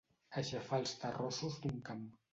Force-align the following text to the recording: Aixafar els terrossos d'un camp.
Aixafar 0.41 0.79
els 0.83 0.95
terrossos 1.05 1.63
d'un 1.67 1.81
camp. 1.91 2.07